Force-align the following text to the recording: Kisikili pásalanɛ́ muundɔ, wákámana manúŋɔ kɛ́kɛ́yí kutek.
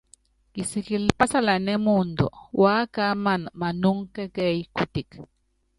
Kisikili 0.53 1.09
pásalanɛ́ 1.19 1.81
muundɔ, 1.85 2.27
wákámana 2.61 3.47
manúŋɔ 3.59 4.03
kɛ́kɛ́yí 4.13 4.61
kutek. 4.75 5.09